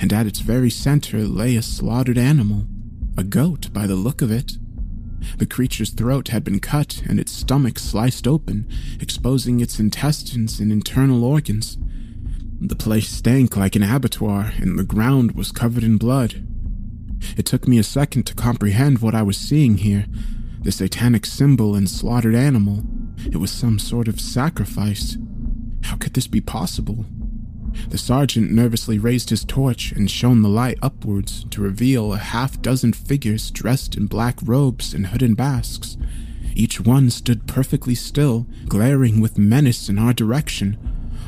[0.00, 2.66] and at its very center lay a slaughtered animal.
[3.16, 4.54] A goat, by the look of it.
[5.36, 8.68] The creature's throat had been cut and its stomach sliced open,
[9.00, 11.78] exposing its intestines and internal organs.
[12.60, 16.44] The place stank like an abattoir, and the ground was covered in blood.
[17.36, 20.06] It took me a second to comprehend what I was seeing here,
[20.62, 22.82] the satanic symbol and slaughtered animal.
[23.26, 25.16] It was some sort of sacrifice.
[25.84, 27.04] How could this be possible?
[27.88, 32.60] The sergeant nervously raised his torch and shone the light upwards to reveal a half
[32.60, 35.96] dozen figures dressed in black robes and hooded masks.
[36.54, 40.76] Each one stood perfectly still, glaring with menace in our direction.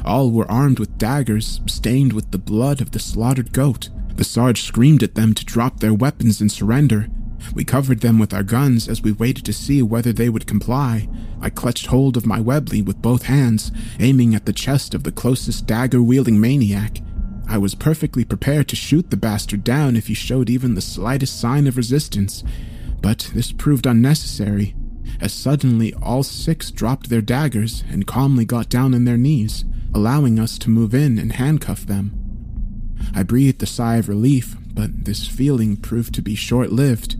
[0.04, 3.90] All were armed with daggers, stained with the blood of the slaughtered goat.
[4.16, 7.08] The Sarge screamed at them to drop their weapons and surrender,
[7.54, 11.08] we covered them with our guns as we waited to see whether they would comply.
[11.40, 15.12] I clutched hold of my Webley with both hands, aiming at the chest of the
[15.12, 16.98] closest dagger wielding maniac.
[17.48, 21.40] I was perfectly prepared to shoot the bastard down if he showed even the slightest
[21.40, 22.44] sign of resistance,
[23.02, 24.74] but this proved unnecessary,
[25.20, 30.38] as suddenly all six dropped their daggers and calmly got down on their knees, allowing
[30.38, 32.12] us to move in and handcuff them.
[33.14, 37.16] I breathed a sigh of relief, but this feeling proved to be short lived.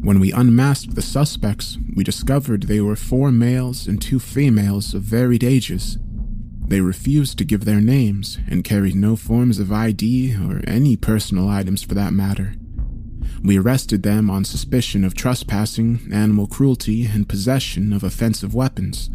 [0.00, 5.02] When we unmasked the suspects, we discovered they were four males and two females of
[5.02, 5.98] varied ages.
[6.66, 11.48] They refused to give their names and carried no forms of ID or any personal
[11.48, 12.54] items for that matter.
[13.42, 19.10] We arrested them on suspicion of trespassing, animal cruelty, and possession of offensive weapons.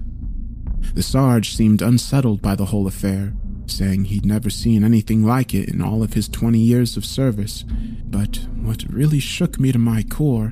[0.94, 3.34] The Sarge seemed unsettled by the whole affair
[3.66, 7.64] saying he'd never seen anything like it in all of his 20 years of service.
[8.06, 10.52] But what really shook me to my core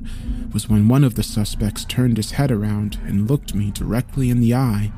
[0.52, 4.40] was when one of the suspects turned his head around and looked me directly in
[4.40, 4.92] the eye,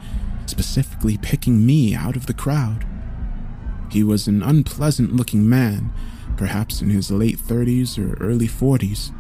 [0.47, 2.87] specifically picking me out of the crowd.
[3.91, 5.93] He was an unpleasant looking man,
[6.37, 9.15] perhaps in his late 30s or early 40s.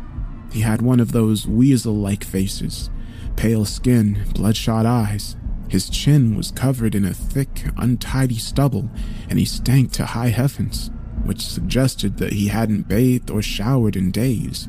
[0.52, 2.90] He had one of those weasel like faces,
[3.36, 5.36] pale skin, bloodshot eyes.
[5.68, 8.90] His chin was covered in a thick, untidy stubble,
[9.28, 10.90] and he stank to high heavens,
[11.24, 14.68] which suggested that he hadn't bathed or showered in days.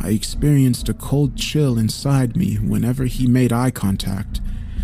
[0.00, 4.40] I experienced a cold chill inside me whenever he made eye contact,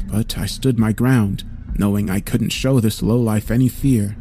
[0.07, 1.45] but I stood my ground,
[1.79, 4.17] knowing I couldn't show this lowlife any fear.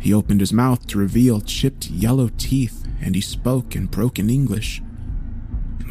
[0.00, 4.82] He opened his mouth to reveal chipped yellow teeth, and he spoke in broken English.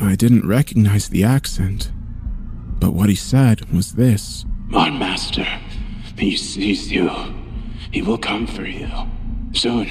[0.02, 1.92] I didn't recognize the accent,
[2.80, 5.46] but what he said was this My master,
[6.18, 7.12] he sees you.
[7.92, 8.90] He will come for you.
[9.52, 9.88] Soon,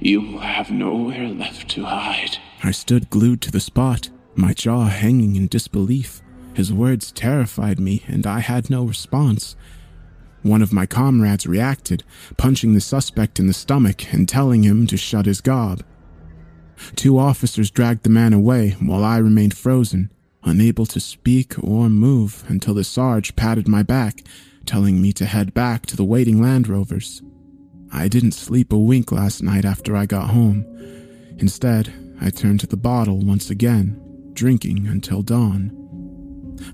[0.00, 2.36] you will have nowhere left to hide.
[2.62, 6.20] I stood glued to the spot, my jaw hanging in disbelief.
[6.52, 9.56] His words terrified me, and I had no response.
[10.42, 12.04] One of my comrades reacted,
[12.36, 15.82] punching the suspect in the stomach and telling him to shut his gob.
[16.96, 20.12] Two officers dragged the man away while I remained frozen,
[20.44, 24.22] unable to speak or move until the Sarge patted my back,
[24.66, 27.22] telling me to head back to the waiting Land Rovers.
[27.92, 30.64] I didn't sleep a wink last night after I got home.
[31.38, 34.00] Instead, I turned to the bottle once again,
[34.32, 35.74] drinking until dawn.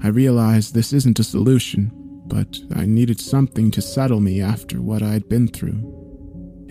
[0.03, 1.92] I realized this isn't a solution,
[2.27, 6.04] but I needed something to settle me after what I'd been through.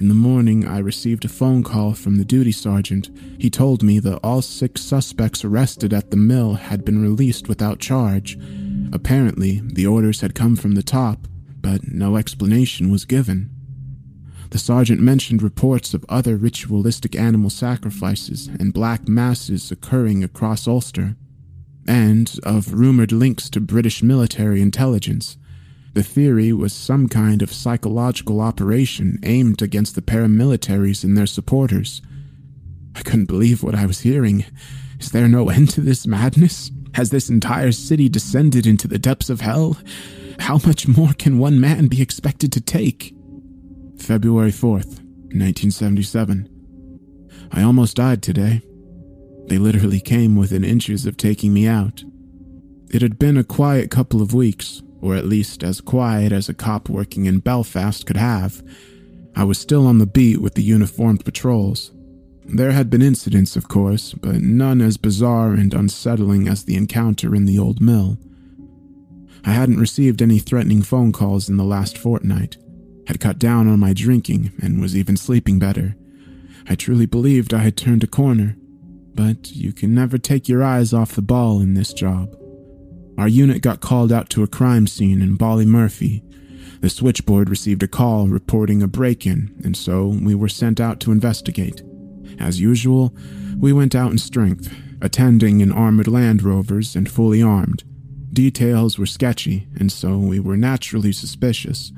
[0.04, 3.10] In the morning, I received a phone call from the duty sergeant.
[3.40, 7.80] He told me that all six suspects arrested at the mill had been released without
[7.80, 8.38] charge.
[8.92, 11.26] Apparently, the orders had come from the top,
[11.62, 13.50] but no explanation was given.
[14.50, 21.16] The sergeant mentioned reports of other ritualistic animal sacrifices and black masses occurring across Ulster,
[21.88, 25.38] and of rumored links to British military intelligence.
[25.94, 32.02] The theory was some kind of psychological operation aimed against the paramilitaries and their supporters.
[32.96, 34.46] I couldn't believe what I was hearing.
[35.00, 36.72] Is there no end to this madness?
[36.96, 39.78] Has this entire city descended into the depths of hell?
[40.40, 43.16] How much more can one man be expected to take?
[43.98, 45.00] February 4th,
[45.32, 46.50] 1977.
[47.52, 48.62] I almost died today.
[49.48, 52.04] They literally came within inches of taking me out.
[52.90, 56.54] It had been a quiet couple of weeks, or at least as quiet as a
[56.54, 58.64] cop working in Belfast could have.
[59.36, 61.92] I was still on the beat with the uniformed patrols.
[62.46, 67.36] There had been incidents, of course, but none as bizarre and unsettling as the encounter
[67.36, 68.18] in the old mill.
[69.44, 72.56] I hadn't received any threatening phone calls in the last fortnight,
[73.08, 75.96] had cut down on my drinking, and was even sleeping better.
[76.70, 78.56] I truly believed I had turned a corner,
[79.14, 82.38] but you can never take your eyes off the ball in this job.
[83.18, 86.24] Our unit got called out to a crime scene in Ballymurphy.
[86.82, 91.00] The switchboard received a call reporting a break in, and so we were sent out
[91.02, 91.82] to investigate.
[92.40, 93.16] As usual,
[93.58, 97.84] we went out in strength, attending in armored Land Rovers and fully armed.
[98.34, 101.92] Details were sketchy, and so we were naturally suspicious.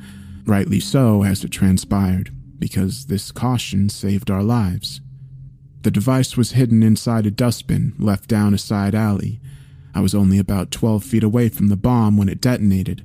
[0.46, 5.00] Rightly so, as it transpired, because this caution saved our lives.
[5.84, 9.40] The device was hidden inside a dustbin left down a side alley,
[9.96, 13.04] I was only about 12 feet away from the bomb when it detonated.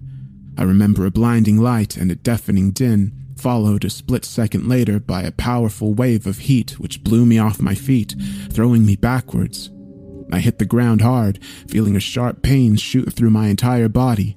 [0.59, 5.22] I remember a blinding light and a deafening din, followed a split second later by
[5.22, 8.16] a powerful wave of heat which blew me off my feet,
[8.50, 9.70] throwing me backwards.
[10.33, 14.37] I hit the ground hard, feeling a sharp pain shoot through my entire body.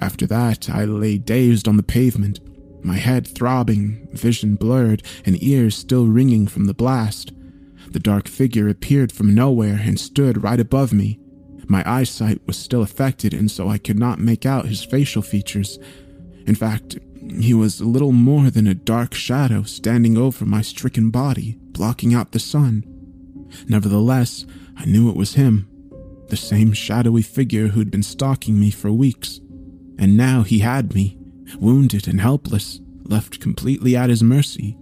[0.00, 2.40] After that, I lay dazed on the pavement,
[2.82, 7.32] my head throbbing, vision blurred, and ears still ringing from the blast.
[7.90, 11.18] The dark figure appeared from nowhere and stood right above me.
[11.70, 15.78] My eyesight was still affected, and so I could not make out his facial features.
[16.44, 16.98] In fact,
[17.38, 22.32] he was little more than a dark shadow standing over my stricken body, blocking out
[22.32, 22.82] the sun.
[23.68, 25.68] Nevertheless, I knew it was him,
[26.26, 29.38] the same shadowy figure who'd been stalking me for weeks.
[29.96, 31.18] And now he had me,
[31.60, 34.76] wounded and helpless, left completely at his mercy.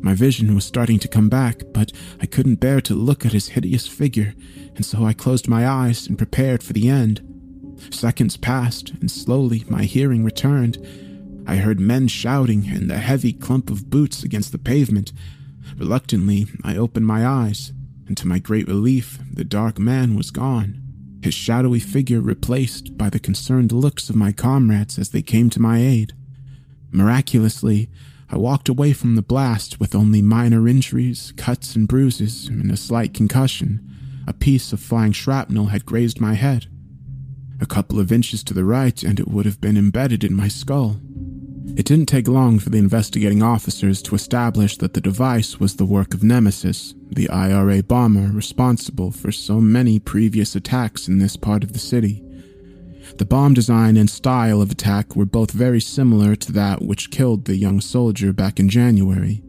[0.00, 3.50] My vision was starting to come back, but I couldn't bear to look at his
[3.50, 4.34] hideous figure,
[4.76, 7.20] and so I closed my eyes and prepared for the end.
[7.90, 10.78] Seconds passed, and slowly my hearing returned.
[11.46, 15.12] I heard men shouting and the heavy clump of boots against the pavement.
[15.76, 17.72] Reluctantly, I opened my eyes,
[18.06, 20.80] and to my great relief, the dark man was gone,
[21.22, 25.60] his shadowy figure replaced by the concerned looks of my comrades as they came to
[25.60, 26.12] my aid.
[26.90, 27.88] Miraculously,
[28.28, 32.76] I walked away from the blast with only minor injuries, cuts and bruises, and a
[32.76, 33.91] slight concussion.
[34.32, 36.66] A piece of flying shrapnel had grazed my head.
[37.60, 40.48] A couple of inches to the right, and it would have been embedded in my
[40.48, 40.96] skull.
[41.76, 45.84] It didn't take long for the investigating officers to establish that the device was the
[45.84, 51.62] work of Nemesis, the IRA bomber responsible for so many previous attacks in this part
[51.62, 52.24] of the city.
[53.18, 57.44] The bomb design and style of attack were both very similar to that which killed
[57.44, 59.42] the young soldier back in January.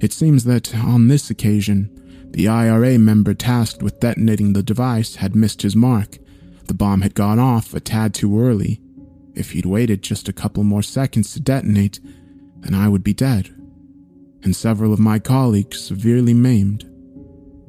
[0.00, 1.94] It seems that, on this occasion,
[2.32, 6.18] the IRA member tasked with detonating the device had missed his mark.
[6.66, 8.80] The bomb had gone off a tad too early,
[9.34, 12.00] if he'd waited just a couple more seconds to detonate,
[12.60, 13.48] then I would be dead,
[14.42, 16.86] and several of my colleagues severely maimed.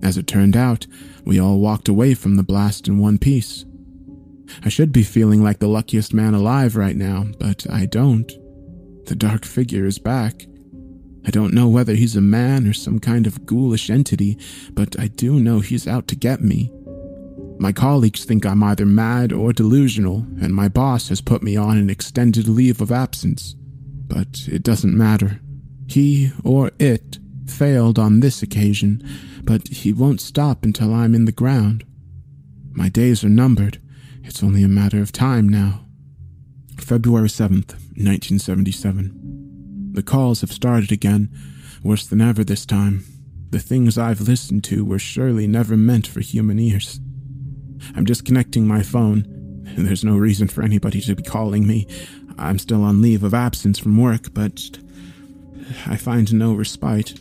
[0.03, 0.87] As it turned out,
[1.25, 3.65] we all walked away from the blast in one piece.
[4.63, 8.31] I should be feeling like the luckiest man alive right now, but I don't.
[9.05, 10.45] The dark figure is back.
[11.25, 14.37] I don't know whether he's a man or some kind of ghoulish entity,
[14.71, 16.71] but I do know he's out to get me.
[17.59, 21.77] My colleagues think I'm either mad or delusional, and my boss has put me on
[21.77, 23.55] an extended leave of absence.
[24.07, 25.39] But it doesn't matter.
[25.87, 29.07] He or it failed on this occasion,
[29.43, 31.83] but he won't stop until I'm in the ground.
[32.71, 33.79] My days are numbered.
[34.23, 35.85] It's only a matter of time now.
[36.77, 39.40] February 7th, 1977.
[39.93, 41.29] The calls have started again,
[41.83, 43.03] worse than ever this time.
[43.49, 47.01] The things I've listened to were surely never meant for human ears.
[47.95, 49.25] I'm disconnecting my phone.
[49.77, 51.87] There's no reason for anybody to be calling me.
[52.37, 54.79] I'm still on leave of absence from work, but
[55.85, 57.19] I find no respite.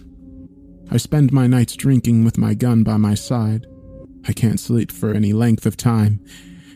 [0.92, 3.66] I spend my nights drinking with my gun by my side.
[4.28, 6.24] I can't sleep for any length of time.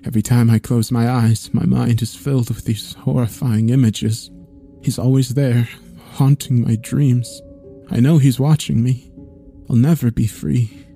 [0.04, 4.30] Every time I close my eyes, my mind is filled with these horrifying images.
[4.82, 5.68] He's always there,
[6.14, 7.42] haunting my dreams.
[7.90, 9.10] I know he's watching me.
[9.68, 10.86] I'll never be free.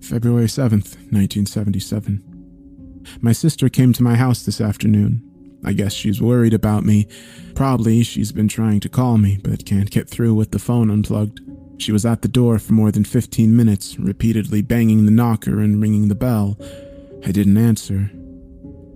[0.00, 3.02] February 7th, 1977.
[3.20, 5.22] My sister came to my house this afternoon.
[5.64, 7.06] I guess she's worried about me.
[7.54, 11.40] Probably she's been trying to call me, but can't get through with the phone unplugged.
[11.78, 15.80] She was at the door for more than 15 minutes, repeatedly banging the knocker and
[15.80, 16.58] ringing the bell.
[17.24, 18.10] I didn't answer.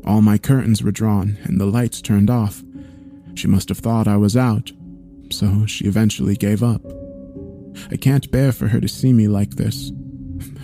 [0.05, 2.62] All my curtains were drawn and the lights turned off.
[3.35, 4.73] She must have thought I was out,
[5.33, 6.83] so she eventually gave up.
[7.91, 9.93] I can't bear for her to see me like this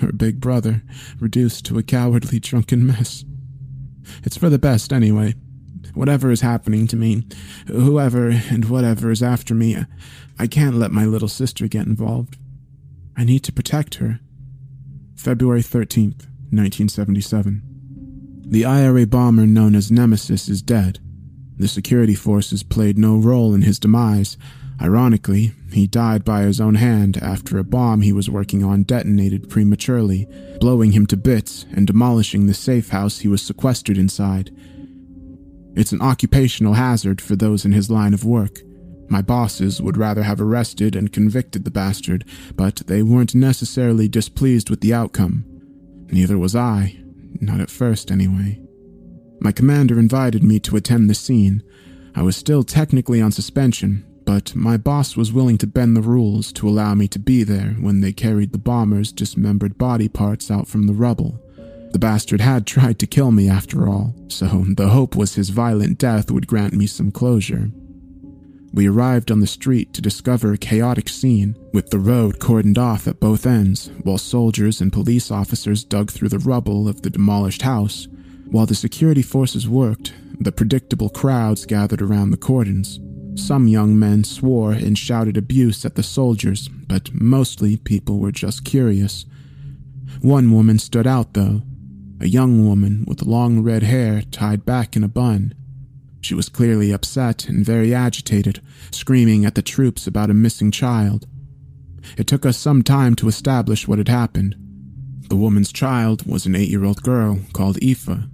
[0.00, 0.82] her big brother,
[1.20, 3.24] reduced to a cowardly drunken mess.
[4.24, 5.34] It's for the best, anyway.
[5.94, 7.26] Whatever is happening to me,
[7.66, 9.76] whoever and whatever is after me,
[10.38, 12.36] I can't let my little sister get involved.
[13.16, 14.20] I need to protect her.
[15.16, 17.62] February 13th, 1977.
[18.46, 20.98] The IRA bomber known as Nemesis is dead.
[21.62, 24.36] The security forces played no role in his demise,
[24.82, 29.48] Ironically, he died by his own hand after a bomb he was working on detonated
[29.48, 30.26] prematurely,
[30.58, 34.50] blowing him to bits and demolishing the safe house he was sequestered inside.
[35.76, 38.58] It's an occupational hazard for those in his line of work.
[39.08, 42.24] My bosses would rather have arrested and convicted the bastard,
[42.56, 45.44] but they weren't necessarily displeased with the outcome.
[46.10, 46.98] Neither was I,
[47.40, 48.60] not at first anyway.
[49.42, 51.64] My commander invited me to attend the scene.
[52.14, 56.52] I was still technically on suspension, but my boss was willing to bend the rules
[56.52, 60.68] to allow me to be there when they carried the bomber's dismembered body parts out
[60.68, 61.40] from the rubble.
[61.90, 65.98] The bastard had tried to kill me after all, so the hope was his violent
[65.98, 67.72] death would grant me some closure.
[68.72, 73.08] We arrived on the street to discover a chaotic scene, with the road cordoned off
[73.08, 77.62] at both ends, while soldiers and police officers dug through the rubble of the demolished
[77.62, 78.06] house.
[78.52, 83.00] While the security forces worked, the predictable crowds gathered around the cordons,
[83.34, 88.62] some young men swore and shouted abuse at the soldiers, but mostly people were just
[88.62, 89.24] curious.
[90.20, 91.62] One woman stood out, though
[92.20, 95.54] a young woman with long red hair tied back in a bun.
[96.20, 101.26] She was clearly upset and very agitated, screaming at the troops about a missing child.
[102.18, 104.56] It took us some time to establish what had happened.
[105.30, 108.28] The woman's child was an eight year old girl called Aoife,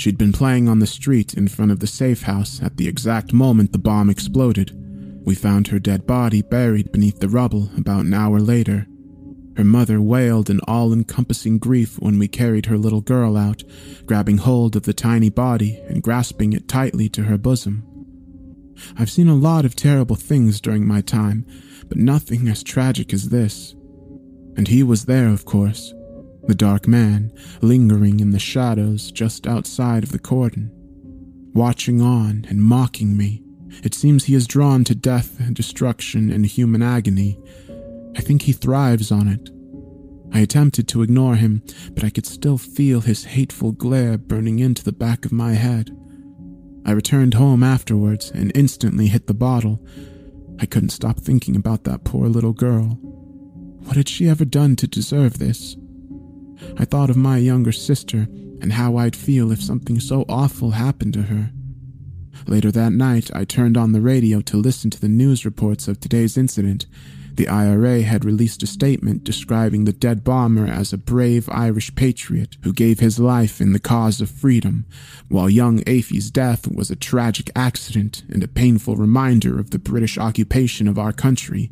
[0.00, 3.34] She'd been playing on the street in front of the safe house at the exact
[3.34, 4.72] moment the bomb exploded.
[5.26, 8.86] We found her dead body buried beneath the rubble about an hour later.
[9.58, 13.62] Her mother wailed in all encompassing grief when we carried her little girl out,
[14.06, 17.84] grabbing hold of the tiny body and grasping it tightly to her bosom.
[18.96, 21.44] I've seen a lot of terrible things during my time,
[21.90, 23.74] but nothing as tragic as this.
[24.56, 25.92] And he was there, of course,
[26.50, 27.32] the dark man
[27.62, 30.68] lingering in the shadows just outside of the cordon,
[31.54, 33.40] watching on and mocking me.
[33.84, 37.38] It seems he is drawn to death, and destruction, and human agony.
[38.16, 39.48] I think he thrives on it.
[40.34, 44.82] I attempted to ignore him, but I could still feel his hateful glare burning into
[44.82, 45.96] the back of my head.
[46.84, 49.80] I returned home afterwards and instantly hit the bottle.
[50.58, 52.98] I couldn't stop thinking about that poor little girl.
[53.84, 55.76] What had she ever done to deserve this?
[56.76, 58.28] I thought of my younger sister
[58.60, 61.50] and how I'd feel if something so awful happened to her.
[62.46, 66.00] Later that night, I turned on the radio to listen to the news reports of
[66.00, 66.86] today's incident.
[67.34, 72.56] The IRA had released a statement describing the dead bomber as a brave Irish patriot
[72.62, 74.84] who gave his life in the cause of freedom,
[75.28, 80.18] while young Aoife's death was a tragic accident and a painful reminder of the British
[80.18, 81.70] occupation of our country.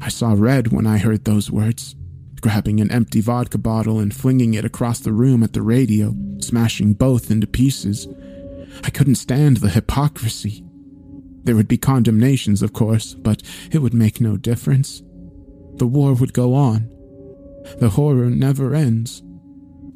[0.00, 1.94] I saw red when I heard those words
[2.46, 6.92] grabbing an empty vodka bottle and flinging it across the room at the radio, smashing
[6.92, 8.06] both into pieces.
[8.84, 10.64] I couldn't stand the hypocrisy.
[11.42, 13.42] There would be condemnations, of course, but
[13.72, 15.02] it would make no difference.
[15.74, 16.88] The war would go on.
[17.80, 19.24] The horror never ends.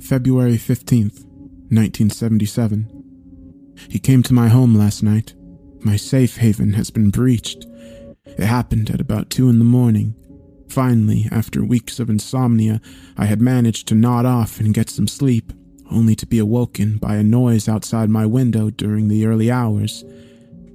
[0.00, 1.22] February 15th,
[1.70, 3.76] 1977.
[3.88, 5.34] He came to my home last night.
[5.82, 7.64] My safe haven has been breached.
[8.26, 10.16] It happened at about two in the morning.
[10.70, 12.80] Finally, after weeks of insomnia,
[13.16, 15.52] I had managed to nod off and get some sleep,
[15.90, 20.04] only to be awoken by a noise outside my window during the early hours.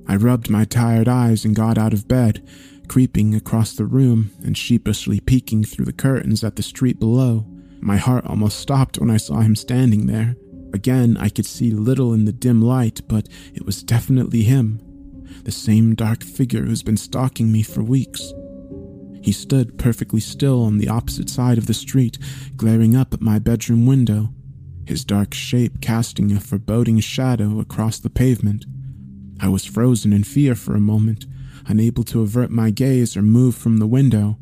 [0.06, 2.46] I rubbed my tired eyes and got out of bed,
[2.90, 7.46] creeping across the room and sheepishly peeking through the curtains at the street below.
[7.80, 10.36] My heart almost stopped when I saw him standing there.
[10.74, 14.82] Again, I could see little in the dim light, but it was definitely him.
[15.46, 18.34] The same dark figure who's been stalking me for weeks.
[19.26, 22.20] He stood perfectly still on the opposite side of the street,
[22.58, 24.30] glaring up at my bedroom window,
[24.86, 28.66] his dark shape casting a foreboding shadow across the pavement.
[29.40, 31.26] I was frozen in fear for a moment,
[31.66, 34.38] unable to avert my gaze or move from the window.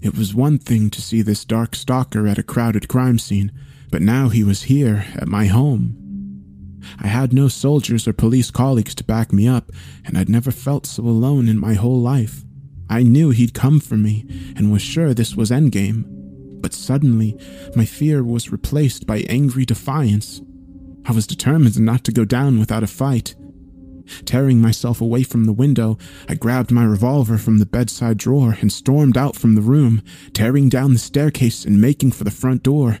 [0.00, 3.52] It was one thing to see this dark stalker at a crowded crime scene,
[3.92, 6.82] but now he was here, at my home.
[6.98, 9.70] I had no soldiers or police colleagues to back me up,
[10.04, 12.42] and I'd never felt so alone in my whole life.
[12.88, 14.24] I knew he'd come for me
[14.56, 16.04] and was sure this was endgame.
[16.60, 17.38] But suddenly,
[17.74, 20.40] my fear was replaced by angry defiance.
[21.04, 23.34] I was determined not to go down without a fight.
[24.24, 28.72] Tearing myself away from the window, I grabbed my revolver from the bedside drawer and
[28.72, 32.98] stormed out from the room, tearing down the staircase and making for the front door.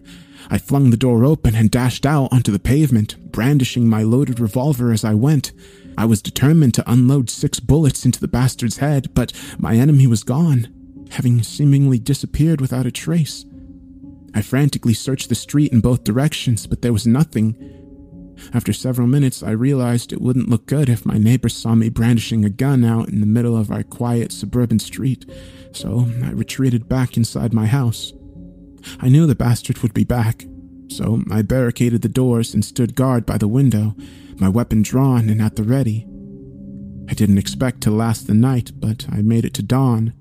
[0.50, 4.92] I flung the door open and dashed out onto the pavement, brandishing my loaded revolver
[4.92, 5.52] as I went.
[5.96, 10.24] I was determined to unload six bullets into the bastard's head, but my enemy was
[10.24, 10.68] gone,
[11.12, 13.44] having seemingly disappeared without a trace.
[14.34, 17.56] I frantically searched the street in both directions, but there was nothing.
[18.52, 22.44] After several minutes, I realized it wouldn't look good if my neighbors saw me brandishing
[22.44, 25.24] a gun out in the middle of our quiet suburban street,
[25.72, 28.12] so I retreated back inside my house.
[29.00, 30.44] I knew the bastard would be back,
[30.88, 33.96] so I barricaded the doors and stood guard by the window,
[34.38, 36.06] my weapon drawn and at the ready.
[37.08, 40.12] I didn't expect to last the night, but I made it to dawn.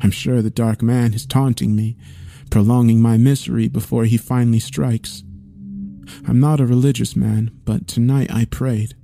[0.00, 1.96] I'm sure the dark man is taunting me,
[2.50, 5.22] prolonging my misery before he finally strikes.
[6.26, 8.94] I'm not a religious man, but tonight I prayed.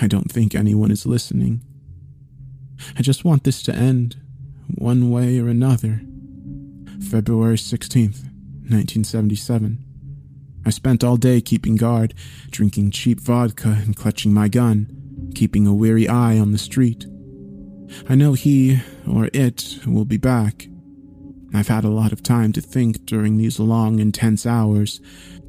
[0.00, 1.62] I don't think anyone is listening.
[2.98, 4.16] I just want this to end,
[4.74, 6.02] one way or another.
[7.10, 8.24] February 16th,
[8.68, 9.85] 1977.
[10.66, 12.12] I spent all day keeping guard,
[12.50, 17.06] drinking cheap vodka and clutching my gun, keeping a weary eye on the street.
[18.08, 20.66] I know he, or it, will be back.
[21.54, 25.00] I've had a lot of time to think during these long, intense hours,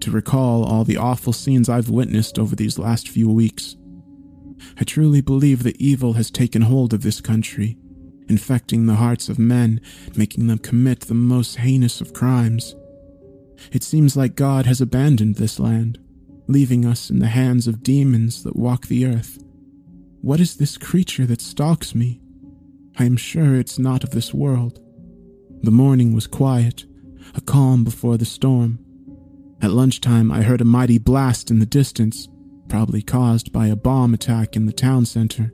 [0.02, 3.76] to recall all the awful scenes I've witnessed over these last few weeks.
[4.80, 7.76] I truly believe that evil has taken hold of this country,
[8.30, 9.82] infecting the hearts of men,
[10.16, 12.76] making them commit the most heinous of crimes.
[13.72, 16.00] It seems like God has abandoned this land,
[16.48, 19.44] leaving us in the hands of demons that walk the earth.
[20.22, 22.22] What is this creature that stalks me?
[22.98, 24.80] I am sure it's not of this world.
[25.62, 26.86] The morning was quiet,
[27.36, 28.80] a calm before the storm.
[29.62, 32.28] At lunchtime, I heard a mighty blast in the distance,
[32.68, 35.54] probably caused by a bomb attack in the town center.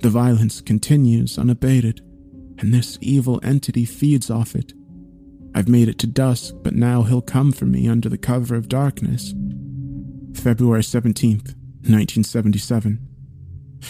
[0.00, 2.00] The violence continues unabated,
[2.58, 4.72] and this evil entity feeds off it,
[5.54, 8.68] I've made it to dusk, but now he'll come for me under the cover of
[8.68, 9.34] darkness.
[10.34, 11.54] February 17th,
[11.86, 13.06] 1977.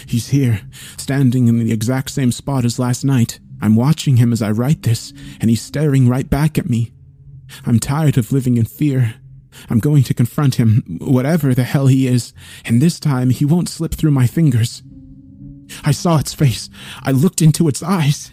[0.06, 0.62] He's here,
[0.96, 3.40] standing in the exact same spot as last night.
[3.60, 6.92] I'm watching him as I write this, and he's staring right back at me.
[7.66, 9.16] I'm tired of living in fear.
[9.68, 12.32] I'm going to confront him, whatever the hell he is,
[12.64, 14.82] and this time he won't slip through my fingers.
[15.84, 16.68] I saw its face.
[17.02, 18.32] I looked into its eyes.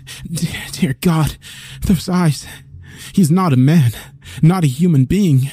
[0.71, 1.38] Dear God,
[1.82, 2.47] those eyes.
[3.13, 3.91] He's not a man,
[4.41, 5.49] not a human being.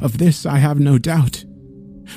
[0.00, 1.44] Of this I have no doubt.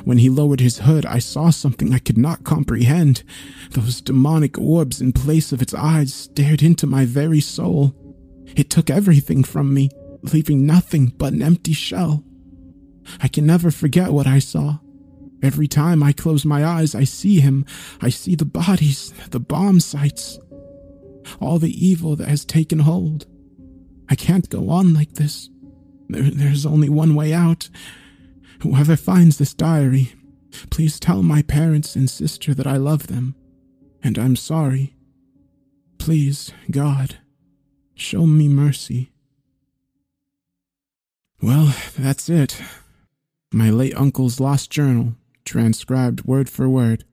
[0.03, 3.23] When he lowered his hood, I saw something I could not comprehend.
[3.71, 7.95] Those demonic orbs, in place of its eyes, stared into my very soul.
[8.55, 9.89] It took everything from me,
[10.21, 12.23] leaving nothing but an empty shell.
[13.21, 14.79] I can never forget what I saw.
[15.43, 17.65] Every time I close my eyes, I see him.
[18.01, 20.39] I see the bodies, the bomb sites,
[21.39, 23.27] all the evil that has taken hold.
[24.25, 25.51] Can't go on like this.
[26.09, 27.69] There, there's only one way out.
[28.63, 30.13] Whoever finds this diary,
[30.71, 33.35] please tell my parents and sister that I love them,
[34.01, 34.95] and I'm sorry.
[35.99, 37.19] Please, God,
[37.93, 39.11] show me mercy.
[41.39, 42.59] Well, that's it.
[43.53, 45.13] My late uncle's lost journal,
[45.45, 47.05] transcribed word for word.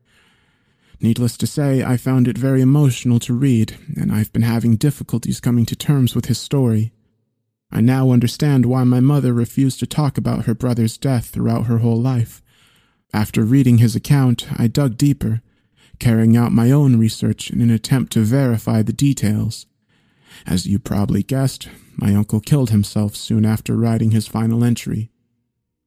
[0.99, 5.41] Needless to say, I found it very emotional to read, and I've been having difficulties
[5.41, 6.95] coming to terms with his story.
[7.73, 11.79] I now understand why my mother refused to talk about her brother's death throughout her
[11.79, 12.43] whole life.
[13.15, 15.41] After reading his account, I dug deeper,
[15.99, 19.65] carrying out my own research in an attempt to verify the details.
[20.47, 25.11] As you probably guessed, my uncle killed himself soon after writing his final entry.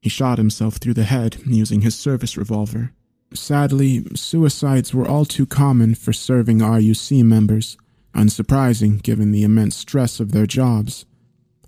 [0.00, 2.92] He shot himself through the head using his service revolver.
[3.32, 7.76] Sadly, suicides were all too common for serving RUC members,
[8.14, 11.04] unsurprising given the immense stress of their jobs.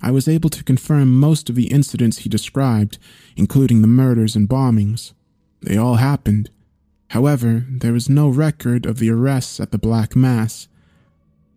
[0.00, 2.98] I was able to confirm most of the incidents he described,
[3.36, 5.12] including the murders and bombings.
[5.60, 6.50] They all happened.
[7.08, 10.68] However, there is no record of the arrests at the Black Mass.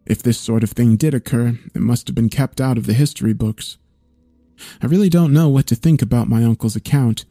[0.06, 2.94] If this sort of thing did occur, it must have been kept out of the
[2.94, 3.78] history books.
[4.82, 7.26] I really don't know what to think about my uncle's account.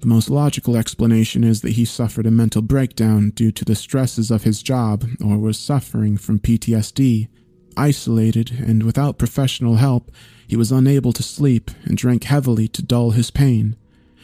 [0.00, 4.30] The most logical explanation is that he suffered a mental breakdown due to the stresses
[4.30, 7.28] of his job or was suffering from PTSD.
[7.76, 10.10] Isolated and without professional help,
[10.46, 13.76] he was unable to sleep and drank heavily to dull his pain.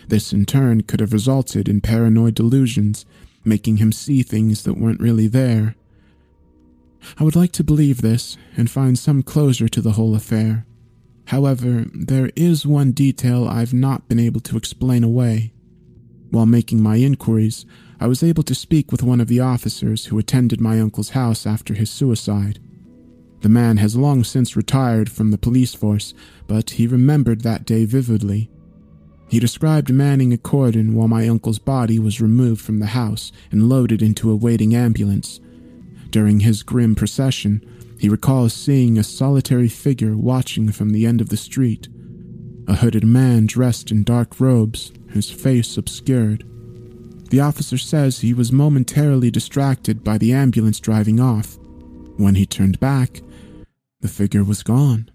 [0.08, 3.04] This in turn could have resulted in paranoid delusions,
[3.44, 5.74] making him see things that weren't really there.
[7.18, 10.64] I would like to believe this and find some closure to the whole affair.
[11.26, 15.52] However, there is one detail I've not been able to explain away.
[16.30, 17.66] While making my inquiries,
[18.00, 21.46] I was able to speak with one of the officers who attended my uncle's house
[21.46, 22.58] after his suicide.
[23.42, 26.14] The man has long since retired from the police force,
[26.46, 28.48] but he remembered that day vividly.
[29.28, 33.68] He described manning a cordon while my uncle's body was removed from the house and
[33.68, 35.40] loaded into a waiting ambulance.
[36.10, 37.64] During his grim procession,
[37.98, 41.88] he recalls seeing a solitary figure watching from the end of the street.
[42.68, 46.44] A hooded man dressed in dark robes, his face obscured.
[47.30, 51.58] The officer says he was momentarily distracted by the ambulance driving off.
[52.18, 53.22] When he turned back,
[54.02, 55.10] the figure was gone.